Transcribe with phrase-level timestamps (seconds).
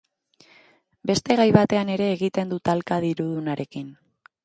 [1.11, 3.97] Beste gai batean ere egiten du talka dirudunarekin.